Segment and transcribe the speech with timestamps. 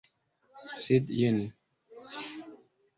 [0.85, 1.39] Sed jen!